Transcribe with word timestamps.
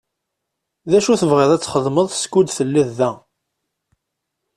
D 0.89 0.93
acu 0.97 1.09
i 1.11 1.17
tebɣiḍ 1.21 1.51
ad 1.51 1.61
txedmeḍ 1.61 2.07
skud 2.21 2.47
telliḍ 2.51 2.89
da? 2.97 3.11